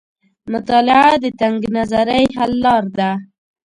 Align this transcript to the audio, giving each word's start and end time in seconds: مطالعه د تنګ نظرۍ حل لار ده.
مطالعه 0.51 1.11
د 1.23 1.25
تنګ 1.39 1.59
نظرۍ 1.75 2.23
حل 2.35 2.53
لار 2.63 2.83
ده. 2.97 3.11